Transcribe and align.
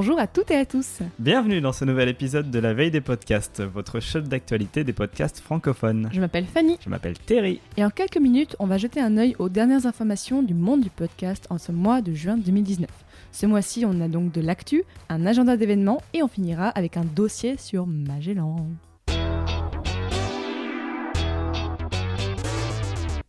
Bonjour 0.00 0.20
à 0.20 0.28
toutes 0.28 0.52
et 0.52 0.56
à 0.56 0.64
tous. 0.64 1.00
Bienvenue 1.18 1.60
dans 1.60 1.72
ce 1.72 1.84
nouvel 1.84 2.08
épisode 2.08 2.52
de 2.52 2.60
La 2.60 2.72
Veille 2.72 2.92
des 2.92 3.00
podcasts, 3.00 3.60
votre 3.60 3.98
show 3.98 4.20
d'actualité 4.20 4.84
des 4.84 4.92
podcasts 4.92 5.40
francophones. 5.40 6.08
Je 6.12 6.20
m'appelle 6.20 6.46
Fanny. 6.46 6.78
Je 6.80 6.88
m'appelle 6.88 7.18
Terry. 7.18 7.60
Et 7.76 7.84
en 7.84 7.90
quelques 7.90 8.18
minutes, 8.18 8.54
on 8.60 8.66
va 8.66 8.78
jeter 8.78 9.00
un 9.00 9.18
œil 9.18 9.34
aux 9.40 9.48
dernières 9.48 9.86
informations 9.86 10.44
du 10.44 10.54
monde 10.54 10.82
du 10.82 10.90
podcast 10.90 11.48
en 11.50 11.58
ce 11.58 11.72
mois 11.72 12.00
de 12.00 12.14
juin 12.14 12.36
2019. 12.36 12.88
Ce 13.32 13.46
mois-ci, 13.46 13.84
on 13.86 14.00
a 14.00 14.06
donc 14.06 14.30
de 14.30 14.40
l'actu, 14.40 14.84
un 15.08 15.26
agenda 15.26 15.56
d'événements 15.56 16.00
et 16.14 16.22
on 16.22 16.28
finira 16.28 16.68
avec 16.68 16.96
un 16.96 17.04
dossier 17.04 17.56
sur 17.56 17.84
Magellan. 17.88 18.68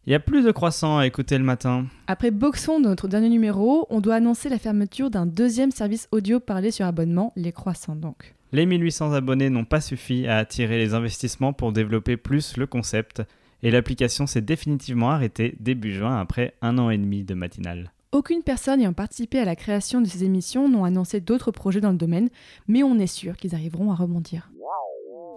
Il 0.09 0.13
y 0.13 0.15
a 0.15 0.19
plus 0.19 0.43
de 0.43 0.51
croissants 0.51 0.97
à 0.97 1.05
écouter 1.05 1.37
le 1.37 1.43
matin. 1.43 1.85
Après 2.07 2.31
Boxon 2.31 2.79
dans 2.79 2.89
notre 2.89 3.07
dernier 3.07 3.29
numéro, 3.29 3.85
on 3.91 4.01
doit 4.01 4.15
annoncer 4.15 4.49
la 4.49 4.57
fermeture 4.57 5.11
d'un 5.11 5.27
deuxième 5.27 5.69
service 5.69 6.07
audio 6.11 6.39
parlé 6.39 6.71
sur 6.71 6.87
abonnement, 6.87 7.31
les 7.35 7.51
croissants 7.51 7.95
donc. 7.95 8.33
Les 8.51 8.65
1800 8.65 9.13
abonnés 9.13 9.51
n'ont 9.51 9.65
pas 9.65 9.81
suffi 9.81 10.25
à 10.25 10.37
attirer 10.37 10.79
les 10.79 10.95
investissements 10.95 11.53
pour 11.53 11.73
développer 11.73 12.17
plus 12.17 12.57
le 12.57 12.65
concept, 12.65 13.21
et 13.61 13.69
l'application 13.69 14.25
s'est 14.25 14.41
définitivement 14.41 15.11
arrêtée 15.11 15.55
début 15.59 15.93
juin 15.93 16.19
après 16.19 16.55
un 16.63 16.79
an 16.79 16.89
et 16.89 16.97
demi 16.97 17.23
de 17.23 17.35
matinale. 17.35 17.91
Aucune 18.11 18.41
personne 18.41 18.81
ayant 18.81 18.93
participé 18.93 19.37
à 19.37 19.45
la 19.45 19.55
création 19.55 20.01
de 20.01 20.07
ces 20.07 20.23
émissions 20.23 20.67
n'ont 20.67 20.85
annoncé 20.85 21.21
d'autres 21.21 21.51
projets 21.51 21.81
dans 21.81 21.91
le 21.91 21.97
domaine, 21.97 22.29
mais 22.67 22.81
on 22.81 22.97
est 22.97 23.05
sûr 23.05 23.37
qu'ils 23.37 23.53
arriveront 23.53 23.91
à 23.91 23.95
rebondir. 23.95 24.49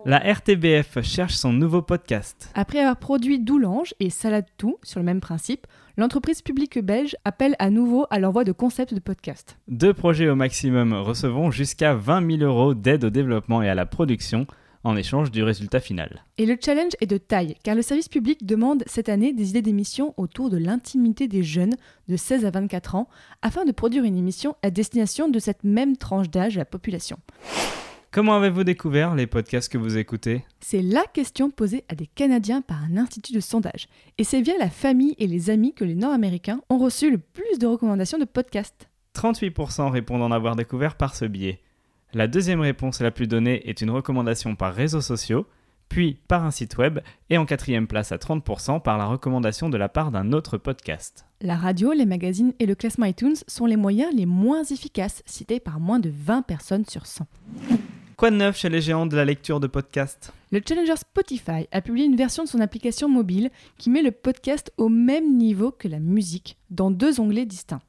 La 0.05 0.19
RTBF 0.19 1.01
cherche 1.03 1.35
son 1.35 1.53
nouveau 1.53 1.81
podcast. 1.81 2.51
Après 2.57 2.81
avoir 2.81 2.97
produit 2.97 3.39
Doulange 3.39 3.95
et 4.01 4.11
Salade 4.11 4.47
Tout 4.59 4.79
sur 4.83 4.99
le 4.99 5.07
même 5.07 5.21
principe, 5.21 5.69
l'entreprise 5.97 6.43
publique 6.43 6.81
belge 6.81 7.15
appelle 7.25 7.55
à 7.61 7.71
nouveau 7.71 8.07
à 8.11 8.19
l'envoi 8.19 8.43
de 8.43 8.51
concepts 8.51 8.95
de 8.95 8.99
podcast. 8.99 9.59
Deux 9.69 9.95
projets 9.95 10.29
au 10.29 10.35
maximum 10.35 10.93
recevront 10.93 11.53
jusqu'à 11.53 11.95
20 11.95 12.39
000 12.39 12.43
euros 12.43 12.75
d'aide 12.75 13.05
au 13.05 13.11
développement 13.11 13.63
et 13.63 13.69
à 13.69 13.77
la 13.77 13.87
production 13.87 14.49
en 14.83 14.97
échange 14.97 15.31
du 15.31 15.45
résultat 15.45 15.79
final. 15.79 16.25
Et 16.37 16.47
le 16.47 16.57
challenge 16.61 16.95
est 17.01 17.07
de 17.07 17.19
taille, 17.19 17.55
car 17.63 17.77
le 17.77 17.83
service 17.83 18.09
public 18.09 18.45
demande 18.45 18.83
cette 18.87 19.09
année 19.09 19.33
des 19.33 19.51
idées 19.51 19.63
d'émissions 19.63 20.15
autour 20.17 20.51
de 20.51 20.57
l'intimité 20.57 21.29
des 21.29 21.45
jeunes 21.45 21.77
de 22.09 22.17
16 22.17 22.45
à 22.45 22.51
24 22.51 22.97
ans, 22.97 23.09
afin 23.41 23.65
de 23.65 23.71
produire 23.71 24.03
une 24.03 24.17
émission 24.17 24.57
à 24.65 24.71
destination 24.71 25.29
de 25.29 25.39
cette 25.39 25.63
même 25.63 25.97
tranche 25.97 26.29
d'âge 26.29 26.55
de 26.55 26.59
la 26.59 26.65
population. 26.65 27.19
Comment 28.13 28.37
avez-vous 28.37 28.63
découvert 28.63 29.15
les 29.15 29.27
podcasts 29.27 29.73
que 29.73 29.79
vous 29.79 29.97
écoutez? 29.97 30.45
C'est 30.61 30.83
la 30.83 31.03
question 31.15 31.49
posée 31.49 31.83
à 31.89 31.95
des 31.95 32.07
Canadiens 32.07 32.61
par 32.61 32.85
un 32.85 32.99
institut 32.99 33.33
de 33.33 33.41
sondage. 33.41 33.89
Et 34.19 34.25
c'est 34.25 34.43
via 34.43 34.53
la 34.59 34.69
famille 34.69 35.15
et 35.17 35.27
les 35.27 35.49
amis 35.49 35.73
que 35.73 35.83
les 35.83 35.95
Nord-Américains 35.95 36.61
ont 36.69 36.77
reçu 36.77 37.11
le 37.11 37.17
plus 37.17 37.59
de 37.59 37.67
recommandations 37.67 38.19
de 38.19 38.27
podcasts. 38.27 38.91
38% 39.15 39.89
répondent 39.89 40.21
en 40.21 40.31
avoir 40.31 40.57
découvert 40.57 40.97
par 40.97 41.15
ce 41.15 41.25
biais. 41.25 41.63
La 42.13 42.27
deuxième 42.27 42.61
réponse 42.61 43.01
la 43.01 43.11
plus 43.11 43.27
donnée 43.27 43.67
est 43.67 43.81
une 43.81 43.89
recommandation 43.89 44.57
par 44.57 44.75
réseaux 44.75 45.01
sociaux, 45.01 45.47
puis 45.89 46.19
par 46.29 46.45
un 46.45 46.51
site 46.51 46.77
web, 46.77 46.99
et 47.31 47.39
en 47.39 47.47
quatrième 47.47 47.87
place 47.87 48.13
à 48.13 48.19
30% 48.19 48.83
par 48.83 48.99
la 48.99 49.07
recommandation 49.07 49.71
de 49.71 49.79
la 49.79 49.89
part 49.89 50.11
d'un 50.11 50.33
autre 50.33 50.59
podcast. 50.59 51.25
La 51.41 51.57
radio, 51.57 51.93
les 51.93 52.05
magazines 52.05 52.53
et 52.59 52.67
le 52.67 52.75
classement 52.75 53.07
iTunes 53.07 53.37
sont 53.47 53.65
les 53.65 53.77
moyens 53.77 54.15
les 54.15 54.27
moins 54.27 54.65
efficaces, 54.65 55.23
cités 55.25 55.61
par 55.61 55.81
moins 55.81 55.99
de 55.99 56.13
20 56.15 56.43
personnes 56.43 56.85
sur 56.85 57.07
100. 57.07 57.27
Quoi 58.23 58.31
de 58.31 58.37
neuf 58.37 58.57
chez 58.57 58.69
les 58.69 58.81
géants 58.81 59.07
de 59.07 59.17
la 59.17 59.25
lecture 59.25 59.59
de 59.59 59.67
podcasts 59.67 60.33
Le 60.53 60.61
challenger 60.65 60.95
Spotify 60.95 61.67
a 61.73 61.81
publié 61.81 62.07
une 62.07 62.15
version 62.15 62.45
de 62.45 62.49
son 62.49 62.61
application 62.61 63.09
mobile 63.09 63.51
qui 63.79 63.91
met 63.91 64.01
le 64.01 64.13
podcast 64.13 64.73
au 64.77 64.89
même 64.89 65.37
niveau 65.37 65.73
que 65.73 65.89
la 65.89 65.99
musique, 65.99 66.57
dans 66.71 66.93
deux 66.93 67.19
onglets 67.19 67.47
distincts. 67.47 67.83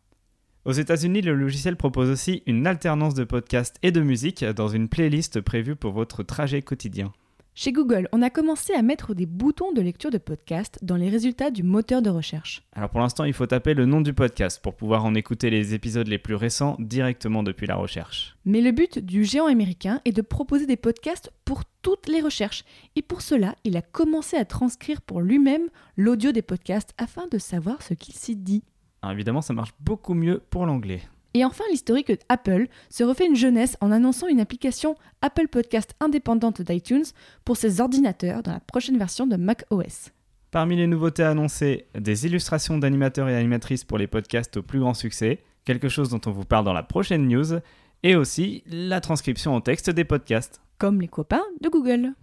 Aux 0.65 0.71
États-Unis, 0.71 1.21
le 1.21 1.35
logiciel 1.35 1.75
propose 1.75 2.09
aussi 2.09 2.41
une 2.47 2.65
alternance 2.65 3.13
de 3.13 3.25
podcasts 3.25 3.77
et 3.83 3.91
de 3.91 4.01
musique 4.01 4.43
dans 4.43 4.69
une 4.69 4.89
playlist 4.89 5.39
prévue 5.39 5.75
pour 5.75 5.91
votre 5.91 6.23
trajet 6.23 6.63
quotidien. 6.63 7.13
Chez 7.55 7.71
Google, 7.71 8.09
on 8.11 8.23
a 8.23 8.31
commencé 8.31 8.73
à 8.73 8.81
mettre 8.81 9.13
des 9.13 9.27
boutons 9.27 9.73
de 9.73 9.81
lecture 9.81 10.09
de 10.09 10.17
podcast 10.17 10.79
dans 10.81 10.95
les 10.95 11.07
résultats 11.07 11.51
du 11.51 11.61
moteur 11.61 12.01
de 12.01 12.09
recherche. 12.09 12.63
Alors 12.73 12.89
pour 12.89 12.99
l'instant, 12.99 13.25
il 13.25 13.33
faut 13.33 13.45
taper 13.45 13.75
le 13.75 13.85
nom 13.85 14.01
du 14.01 14.11
podcast 14.11 14.59
pour 14.59 14.73
pouvoir 14.73 15.05
en 15.05 15.13
écouter 15.13 15.51
les 15.51 15.75
épisodes 15.75 16.07
les 16.07 16.17
plus 16.17 16.33
récents 16.33 16.75
directement 16.79 17.43
depuis 17.43 17.67
la 17.67 17.75
recherche. 17.75 18.35
Mais 18.43 18.59
le 18.59 18.71
but 18.71 18.97
du 18.97 19.23
géant 19.23 19.45
américain 19.45 20.01
est 20.03 20.13
de 20.13 20.23
proposer 20.23 20.65
des 20.65 20.77
podcasts 20.77 21.31
pour 21.45 21.61
toutes 21.83 22.07
les 22.07 22.21
recherches. 22.21 22.65
Et 22.95 23.03
pour 23.03 23.21
cela, 23.21 23.53
il 23.63 23.77
a 23.77 23.83
commencé 23.83 24.35
à 24.35 24.45
transcrire 24.45 25.01
pour 25.01 25.21
lui-même 25.21 25.69
l'audio 25.95 26.31
des 26.31 26.41
podcasts 26.41 26.95
afin 26.97 27.27
de 27.27 27.37
savoir 27.37 27.83
ce 27.83 27.93
qu'il 27.93 28.15
s'y 28.15 28.35
dit. 28.35 28.63
Alors 29.03 29.13
évidemment, 29.13 29.41
ça 29.41 29.53
marche 29.53 29.75
beaucoup 29.79 30.15
mieux 30.15 30.41
pour 30.49 30.65
l'anglais. 30.65 31.01
Et 31.35 31.43
enfin, 31.43 31.63
l'historique 31.71 32.11
Apple 32.29 32.67
se 32.89 33.03
refait 33.03 33.25
une 33.25 33.35
jeunesse 33.35 33.75
en 33.81 33.91
annonçant 33.91 34.27
une 34.27 34.39
application 34.39 34.95
Apple 35.21 35.47
Podcast 35.47 35.95
indépendante 35.99 36.61
d'iTunes 36.61 37.05
pour 37.43 37.57
ses 37.57 37.81
ordinateurs 37.81 38.43
dans 38.43 38.51
la 38.51 38.59
prochaine 38.59 38.97
version 38.97 39.25
de 39.25 39.35
Mac 39.35 39.65
OS. 39.71 40.11
Parmi 40.51 40.75
les 40.75 40.85
nouveautés 40.85 41.23
annoncées, 41.23 41.87
des 41.95 42.27
illustrations 42.27 42.77
d'animateurs 42.77 43.29
et 43.29 43.35
animatrices 43.35 43.83
pour 43.83 43.97
les 43.97 44.05
podcasts 44.05 44.57
au 44.57 44.61
plus 44.61 44.79
grand 44.79 44.93
succès, 44.93 45.39
quelque 45.65 45.89
chose 45.89 46.09
dont 46.09 46.21
on 46.27 46.31
vous 46.31 46.45
parle 46.45 46.65
dans 46.65 46.73
la 46.73 46.83
prochaine 46.83 47.27
news, 47.27 47.59
et 48.03 48.15
aussi 48.15 48.61
la 48.67 49.01
transcription 49.01 49.55
en 49.55 49.61
texte 49.61 49.89
des 49.89 50.03
podcasts. 50.03 50.61
Comme 50.77 51.01
les 51.01 51.07
copains 51.07 51.43
de 51.61 51.69
Google. 51.69 52.13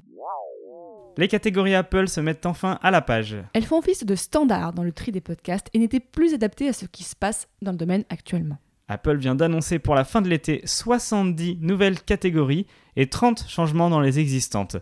Les 1.19 1.27
catégories 1.27 1.75
Apple 1.75 2.07
se 2.09 2.21
mettent 2.21 2.47
enfin 2.47 2.79
à 2.83 2.93
la 2.93 3.03
page. 3.03 3.37
Elles 3.55 3.65
font 3.65 3.79
office 3.79 4.05
de 4.05 4.15
standard 4.15 4.73
dans 4.73 4.85
le 4.85 4.93
tri 4.93 5.11
des 5.11 5.21
podcasts 5.21 5.67
et 5.75 5.81
n'étaient 5.81 5.99
plus 5.99 6.33
adaptées 6.33 6.69
à 6.69 6.73
ce 6.73 6.87
qui 6.87 7.03
se 7.03 7.17
passe 7.17 7.49
dans 7.61 7.73
le 7.73 7.77
domaine 7.77 8.05
actuellement. 8.11 8.59
Apple 8.91 9.19
vient 9.19 9.37
d'annoncer 9.37 9.79
pour 9.79 9.95
la 9.95 10.03
fin 10.03 10.21
de 10.21 10.29
l'été 10.29 10.63
70 10.65 11.59
nouvelles 11.61 12.01
catégories 12.03 12.67
et 12.97 13.07
30 13.07 13.45
changements 13.49 13.89
dans 13.89 14.01
les 14.01 14.19
existantes. 14.19 14.79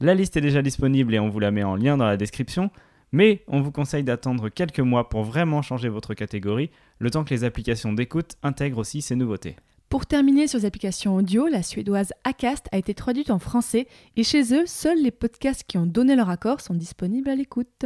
La 0.00 0.14
liste 0.14 0.38
est 0.38 0.40
déjà 0.40 0.62
disponible 0.62 1.14
et 1.14 1.20
on 1.20 1.28
vous 1.28 1.40
la 1.40 1.50
met 1.50 1.62
en 1.62 1.76
lien 1.76 1.98
dans 1.98 2.06
la 2.06 2.16
description, 2.16 2.70
mais 3.12 3.44
on 3.48 3.60
vous 3.60 3.70
conseille 3.70 4.02
d'attendre 4.02 4.48
quelques 4.48 4.80
mois 4.80 5.10
pour 5.10 5.24
vraiment 5.24 5.60
changer 5.60 5.90
votre 5.90 6.14
catégorie, 6.14 6.70
le 6.98 7.10
temps 7.10 7.22
que 7.22 7.34
les 7.34 7.44
applications 7.44 7.92
d'écoute 7.92 8.36
intègrent 8.42 8.78
aussi 8.78 9.02
ces 9.02 9.14
nouveautés. 9.14 9.56
Pour 9.90 10.06
terminer 10.06 10.46
sur 10.46 10.58
les 10.58 10.64
applications 10.64 11.16
audio, 11.16 11.46
la 11.46 11.62
suédoise 11.62 12.14
Acast 12.24 12.66
a 12.72 12.78
été 12.78 12.94
traduite 12.94 13.30
en 13.30 13.38
français 13.38 13.88
et 14.16 14.24
chez 14.24 14.54
eux, 14.54 14.64
seuls 14.64 15.02
les 15.02 15.10
podcasts 15.10 15.64
qui 15.64 15.76
ont 15.76 15.86
donné 15.86 16.16
leur 16.16 16.30
accord 16.30 16.62
sont 16.62 16.74
disponibles 16.74 17.28
à 17.28 17.34
l'écoute. 17.34 17.84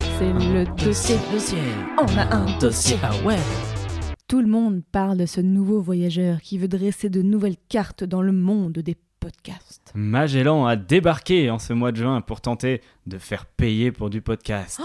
C'est 0.00 0.32
le 0.34 0.66
dossier, 0.84 1.16
dossier. 1.32 1.58
On 1.96 2.18
a 2.18 2.36
un 2.36 2.58
dossier. 2.58 2.98
Ah 3.02 3.12
ouais. 3.24 3.38
Tout 4.26 4.40
le 4.40 4.46
monde 4.46 4.82
parle 4.90 5.18
de 5.18 5.26
ce 5.26 5.42
nouveau 5.42 5.82
voyageur 5.82 6.40
qui 6.40 6.56
veut 6.56 6.68
dresser 6.68 7.10
de 7.10 7.20
nouvelles 7.20 7.58
cartes 7.68 8.04
dans 8.04 8.22
le 8.22 8.32
monde 8.32 8.72
des 8.72 8.96
podcasts. 9.20 9.92
Magellan 9.94 10.64
a 10.64 10.76
débarqué 10.76 11.50
en 11.50 11.58
ce 11.58 11.74
mois 11.74 11.92
de 11.92 11.98
juin 11.98 12.22
pour 12.22 12.40
tenter 12.40 12.80
de 13.06 13.18
faire 13.18 13.44
payer 13.44 13.92
pour 13.92 14.08
du 14.08 14.22
podcast. 14.22 14.80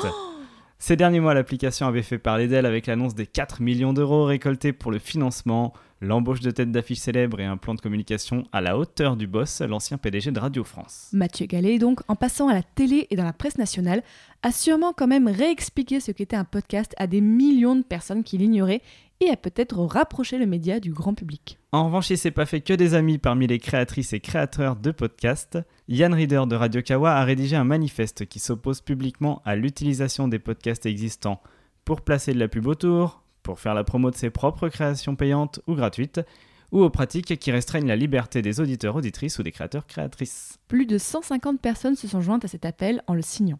Ces 0.78 0.98
derniers 0.98 1.22
mois, 1.22 1.34
l'application 1.34 1.88
avait 1.88 2.04
fait 2.04 2.18
parler 2.18 2.48
d'elle 2.48 2.66
avec 2.66 2.86
l'annonce 2.86 3.16
des 3.16 3.28
4 3.28 3.62
millions 3.62 3.94
d'euros 3.94 4.26
récoltés 4.26 4.74
pour 4.74 4.92
le 4.92 5.00
financement, 5.00 5.74
l'embauche 6.02 6.40
de 6.42 6.52
têtes 6.52 6.72
d'affiches 6.72 7.00
célèbres 7.00 7.40
et 7.40 7.46
un 7.46 7.58
plan 7.58 7.76
de 7.76 7.82
communication 7.82 8.46
à 8.52 8.62
la 8.62 8.78
hauteur 8.78 9.16
du 9.16 9.28
boss, 9.28 9.62
l'ancien 9.62 9.98
PDG 9.98 10.32
de 10.32 10.40
Radio 10.40 10.66
France. 10.66 11.10
Mathieu 11.12 11.48
Gallet, 11.48 11.80
donc, 11.80 12.00
en 12.08 12.16
passant 12.16 12.48
à 12.48 12.54
la 12.54 12.64
télé 12.64 13.08
et 13.10 13.18
dans 13.18 13.26
la 13.26 13.34
presse 13.34 13.58
nationale, 13.58 14.04
a 14.42 14.52
sûrement 14.54 14.94
quand 14.94 15.08
même 15.08 15.28
réexpliqué 15.28 16.00
ce 16.00 16.12
qu'était 16.12 16.38
un 16.38 16.46
podcast 16.46 16.94
à 16.98 17.08
des 17.08 17.22
millions 17.22 17.76
de 17.76 17.84
personnes 17.84 18.24
qui 18.24 18.38
l'ignoraient 18.38 18.82
et 19.22 19.30
a 19.30 19.36
peut-être 19.36 19.78
rapproché 19.80 20.38
le 20.38 20.46
média 20.46 20.80
du 20.80 20.94
grand 20.94 21.14
public. 21.14 21.58
En 21.72 21.86
revanche, 21.86 22.10
il 22.10 22.18
s'est 22.18 22.32
pas 22.32 22.46
fait 22.46 22.62
que 22.62 22.74
des 22.74 22.94
amis 22.94 23.18
parmi 23.18 23.48
les 23.48 23.60
créatrices 23.60 24.14
et 24.14 24.20
créateurs 24.20 24.76
de 24.76 24.92
podcasts. 24.92 25.58
Yann 25.88 26.14
Reader 26.14 26.44
de 26.48 26.56
Radio 26.56 26.82
Kawa 26.82 27.14
a 27.14 27.24
rédigé 27.24 27.56
un 27.56 27.64
manifeste 27.64 28.26
qui 28.26 28.40
s'oppose 28.40 28.82
publiquement 28.82 29.42
à 29.46 29.56
l'utilisation 29.56 30.28
des 30.28 30.40
podcasts 30.40 30.86
existants 30.86 31.42
pour 31.86 32.02
placer 32.02 32.34
de 32.34 32.40
la 32.40 32.48
pub 32.48 32.68
autour, 32.68 33.24
pour 33.44 33.60
faire 33.60 33.74
la 33.74 33.84
promo 33.84 34.12
de 34.12 34.16
ses 34.16 34.30
propres 34.30 34.70
créations 34.70 35.16
payantes 35.16 35.60
ou 35.68 35.76
gratuites, 35.76 36.22
ou 36.72 36.82
aux 36.82 36.90
pratiques 36.90 37.40
qui 37.40 37.52
restreignent 37.52 37.88
la 37.88 37.96
liberté 37.96 38.42
des 38.42 38.60
auditeurs, 38.60 38.96
auditrices 38.96 39.40
ou 39.40 39.44
des 39.44 39.52
créateurs, 39.52 39.88
créatrices. 39.88 40.60
Plus 40.68 40.86
de 40.86 40.98
150 40.98 41.60
personnes 41.60 41.96
se 41.96 42.08
sont 42.08 42.22
jointes 42.22 42.46
à 42.46 42.48
cet 42.48 42.66
appel 42.66 43.02
en 43.08 43.16
le 43.16 43.22
signant. 43.22 43.60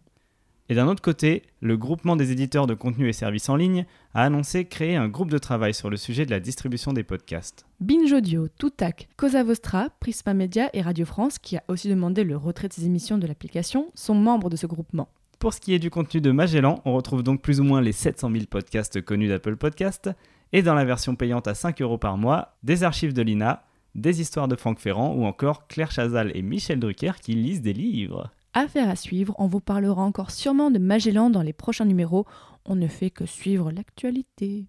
Et 0.70 0.74
d'un 0.76 0.86
autre 0.86 1.02
côté, 1.02 1.42
le 1.60 1.76
groupement 1.76 2.14
des 2.14 2.30
éditeurs 2.30 2.68
de 2.68 2.74
contenu 2.74 3.08
et 3.08 3.12
services 3.12 3.48
en 3.48 3.56
ligne 3.56 3.86
a 4.14 4.22
annoncé 4.22 4.66
créer 4.66 4.94
un 4.94 5.08
groupe 5.08 5.28
de 5.28 5.36
travail 5.36 5.74
sur 5.74 5.90
le 5.90 5.96
sujet 5.96 6.24
de 6.24 6.30
la 6.30 6.38
distribution 6.38 6.92
des 6.92 7.02
podcasts. 7.02 7.66
Binge 7.80 8.12
Audio, 8.12 8.46
Toutac, 8.46 9.08
Cosa 9.16 9.42
Vostra, 9.42 9.88
Prisma 9.98 10.32
Media 10.32 10.70
et 10.72 10.80
Radio 10.80 11.04
France, 11.04 11.40
qui 11.40 11.56
a 11.56 11.64
aussi 11.66 11.88
demandé 11.88 12.22
le 12.22 12.36
retrait 12.36 12.68
de 12.68 12.72
ses 12.72 12.86
émissions 12.86 13.18
de 13.18 13.26
l'application, 13.26 13.90
sont 13.96 14.14
membres 14.14 14.48
de 14.48 14.54
ce 14.54 14.68
groupement. 14.68 15.08
Pour 15.40 15.54
ce 15.54 15.60
qui 15.60 15.74
est 15.74 15.80
du 15.80 15.90
contenu 15.90 16.20
de 16.20 16.30
Magellan, 16.30 16.80
on 16.84 16.94
retrouve 16.94 17.24
donc 17.24 17.42
plus 17.42 17.58
ou 17.58 17.64
moins 17.64 17.80
les 17.80 17.90
700 17.90 18.30
000 18.30 18.44
podcasts 18.48 19.02
connus 19.02 19.26
d'Apple 19.26 19.56
Podcasts, 19.56 20.10
et 20.52 20.62
dans 20.62 20.74
la 20.74 20.84
version 20.84 21.16
payante 21.16 21.48
à 21.48 21.54
5 21.54 21.82
euros 21.82 21.98
par 21.98 22.16
mois, 22.16 22.54
des 22.62 22.84
archives 22.84 23.12
de 23.12 23.22
l'INA, 23.22 23.64
des 23.96 24.20
histoires 24.20 24.46
de 24.46 24.54
Franck 24.54 24.78
Ferrand 24.78 25.14
ou 25.14 25.24
encore 25.24 25.66
Claire 25.66 25.90
Chazal 25.90 26.30
et 26.36 26.42
Michel 26.42 26.78
Drucker 26.78 27.14
qui 27.20 27.32
lisent 27.32 27.60
des 27.60 27.72
livres. 27.72 28.30
Affaire 28.52 28.88
à 28.88 28.96
suivre, 28.96 29.34
on 29.38 29.46
vous 29.46 29.60
parlera 29.60 30.02
encore 30.02 30.32
sûrement 30.32 30.72
de 30.72 30.78
Magellan 30.80 31.30
dans 31.30 31.42
les 31.42 31.52
prochains 31.52 31.84
numéros. 31.84 32.26
On 32.64 32.74
ne 32.74 32.88
fait 32.88 33.10
que 33.10 33.24
suivre 33.24 33.70
l'actualité. 33.70 34.66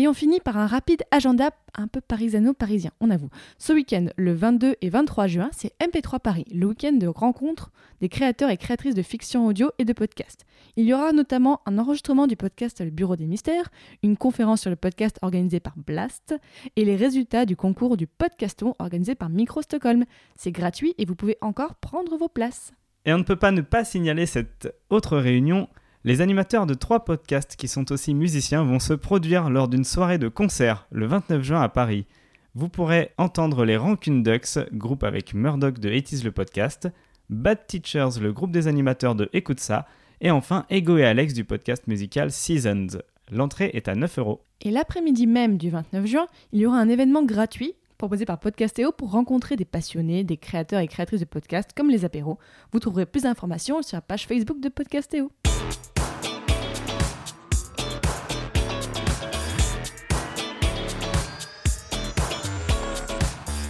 Et 0.00 0.06
on 0.06 0.14
finit 0.14 0.38
par 0.38 0.56
un 0.56 0.68
rapide 0.68 1.02
agenda 1.10 1.50
un 1.74 1.88
peu 1.88 2.00
parisano-parisien, 2.00 2.92
on 3.00 3.10
avoue. 3.10 3.30
Ce 3.58 3.72
week-end, 3.72 4.06
le 4.16 4.32
22 4.32 4.76
et 4.80 4.90
23 4.90 5.26
juin, 5.26 5.50
c'est 5.52 5.72
MP3 5.80 6.20
Paris, 6.20 6.44
le 6.54 6.66
week-end 6.66 6.92
de 6.92 7.08
rencontre 7.08 7.72
des 8.00 8.08
créateurs 8.08 8.50
et 8.50 8.56
créatrices 8.56 8.94
de 8.94 9.02
fiction 9.02 9.44
audio 9.48 9.72
et 9.80 9.84
de 9.84 9.92
podcast. 9.92 10.46
Il 10.76 10.84
y 10.84 10.94
aura 10.94 11.10
notamment 11.12 11.62
un 11.66 11.78
enregistrement 11.78 12.28
du 12.28 12.36
podcast 12.36 12.80
Le 12.80 12.90
Bureau 12.90 13.16
des 13.16 13.26
Mystères, 13.26 13.70
une 14.04 14.16
conférence 14.16 14.60
sur 14.60 14.70
le 14.70 14.76
podcast 14.76 15.18
organisée 15.20 15.58
par 15.58 15.74
Blast 15.76 16.36
et 16.76 16.84
les 16.84 16.94
résultats 16.94 17.44
du 17.44 17.56
concours 17.56 17.96
du 17.96 18.06
podcaston 18.06 18.76
organisé 18.78 19.16
par 19.16 19.30
Micro 19.30 19.62
Stockholm. 19.62 20.04
C'est 20.36 20.52
gratuit 20.52 20.94
et 20.98 21.06
vous 21.06 21.16
pouvez 21.16 21.38
encore 21.40 21.74
prendre 21.74 22.16
vos 22.16 22.28
places. 22.28 22.72
Et 23.04 23.12
on 23.12 23.18
ne 23.18 23.24
peut 23.24 23.34
pas 23.34 23.50
ne 23.50 23.62
pas 23.62 23.84
signaler 23.84 24.26
cette 24.26 24.72
autre 24.90 25.18
réunion 25.18 25.68
les 26.04 26.20
animateurs 26.20 26.66
de 26.66 26.74
trois 26.74 27.04
podcasts 27.04 27.56
qui 27.56 27.66
sont 27.66 27.90
aussi 27.90 28.14
musiciens 28.14 28.62
vont 28.62 28.78
se 28.78 28.92
produire 28.92 29.50
lors 29.50 29.68
d'une 29.68 29.84
soirée 29.84 30.18
de 30.18 30.28
concert 30.28 30.86
le 30.90 31.06
29 31.06 31.42
juin 31.42 31.60
à 31.60 31.68
Paris. 31.68 32.06
Vous 32.54 32.68
pourrez 32.68 33.10
entendre 33.18 33.64
les 33.64 33.76
Rancune 33.76 34.22
Ducks, 34.22 34.58
groupe 34.72 35.02
avec 35.02 35.34
Murdoch 35.34 35.78
de 35.80 35.90
It 35.90 36.22
le 36.22 36.30
podcast, 36.30 36.88
Bad 37.30 37.66
Teachers, 37.66 38.20
le 38.20 38.32
groupe 38.32 38.52
des 38.52 38.68
animateurs 38.68 39.14
de 39.14 39.28
Écoute 39.32 39.60
ça, 39.60 39.86
et 40.20 40.30
enfin 40.30 40.66
Ego 40.70 40.96
et 40.98 41.04
Alex 41.04 41.34
du 41.34 41.44
podcast 41.44 41.86
musical 41.88 42.30
Seasons. 42.30 42.98
L'entrée 43.30 43.70
est 43.74 43.88
à 43.88 43.94
9 43.94 44.18
euros. 44.18 44.44
Et 44.60 44.70
l'après-midi 44.70 45.26
même 45.26 45.58
du 45.58 45.70
29 45.70 46.06
juin, 46.06 46.26
il 46.52 46.60
y 46.60 46.66
aura 46.66 46.78
un 46.78 46.88
événement 46.88 47.24
gratuit 47.24 47.74
proposé 47.98 48.24
par 48.24 48.38
Podcastéo 48.38 48.92
pour 48.92 49.10
rencontrer 49.10 49.56
des 49.56 49.64
passionnés, 49.64 50.22
des 50.22 50.36
créateurs 50.36 50.80
et 50.80 50.86
créatrices 50.86 51.20
de 51.20 51.24
podcasts 51.26 51.72
comme 51.76 51.90
les 51.90 52.04
apéros. 52.04 52.38
Vous 52.72 52.78
trouverez 52.78 53.04
plus 53.04 53.24
d'informations 53.24 53.82
sur 53.82 53.96
la 53.96 54.00
page 54.00 54.26
Facebook 54.26 54.60
de 54.60 54.68
Podcastéo. 54.68 55.30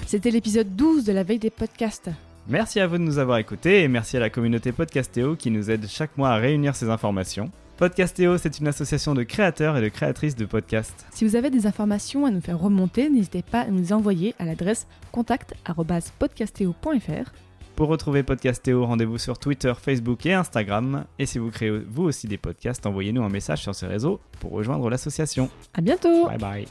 C'était 0.08 0.30
l'épisode 0.30 0.74
12 0.74 1.04
de 1.04 1.12
la 1.12 1.22
veille 1.22 1.38
des 1.38 1.50
podcasts. 1.50 2.08
Merci 2.48 2.80
à 2.80 2.86
vous 2.86 2.96
de 2.96 3.02
nous 3.02 3.18
avoir 3.18 3.36
écoutés 3.36 3.82
et 3.82 3.88
merci 3.88 4.16
à 4.16 4.20
la 4.20 4.30
communauté 4.30 4.72
Podcastéo 4.72 5.36
qui 5.36 5.50
nous 5.50 5.70
aide 5.70 5.86
chaque 5.86 6.16
mois 6.16 6.30
à 6.30 6.36
réunir 6.36 6.74
ces 6.74 6.88
informations. 6.88 7.50
Podcastéo, 7.76 8.38
c'est 8.38 8.58
une 8.58 8.68
association 8.68 9.12
de 9.12 9.22
créateurs 9.22 9.76
et 9.76 9.82
de 9.82 9.90
créatrices 9.90 10.34
de 10.34 10.46
podcasts. 10.46 11.04
Si 11.10 11.26
vous 11.26 11.36
avez 11.36 11.50
des 11.50 11.66
informations 11.66 12.24
à 12.24 12.30
nous 12.30 12.40
faire 12.40 12.58
remonter, 12.58 13.10
n'hésitez 13.10 13.42
pas 13.42 13.60
à 13.60 13.66
nous 13.66 13.92
envoyer 13.92 14.34
à 14.38 14.46
l'adresse 14.46 14.86
contact@podcastéo.fr. 15.12 17.32
Pour 17.76 17.88
retrouver 17.88 18.22
Podcastéo, 18.22 18.86
rendez-vous 18.86 19.18
sur 19.18 19.38
Twitter, 19.38 19.74
Facebook 19.78 20.24
et 20.24 20.32
Instagram. 20.32 21.04
Et 21.18 21.26
si 21.26 21.38
vous 21.38 21.50
créez 21.50 21.82
vous 21.86 22.04
aussi 22.04 22.28
des 22.28 22.38
podcasts, 22.38 22.86
envoyez-nous 22.86 23.22
un 23.22 23.28
message 23.28 23.60
sur 23.60 23.74
ces 23.74 23.86
réseaux 23.86 24.20
pour 24.40 24.52
rejoindre 24.52 24.88
l'association. 24.88 25.50
À 25.74 25.82
bientôt. 25.82 26.28
Bye 26.28 26.38
bye. 26.38 26.64